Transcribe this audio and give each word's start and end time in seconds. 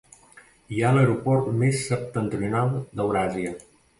Hi 0.77 0.79
ha 0.87 0.93
l'aeroport 0.95 1.51
més 1.59 1.83
septentrional 1.91 2.73
d'Euràsia. 3.01 3.55